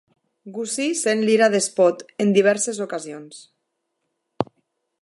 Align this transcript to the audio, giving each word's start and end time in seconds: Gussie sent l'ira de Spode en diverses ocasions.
Gussie 0.53 0.95
sent 1.01 1.21
l'ira 1.27 1.49
de 1.57 1.61
Spode 1.65 2.09
en 2.25 2.35
diverses 2.39 2.81
ocasions. 2.87 3.47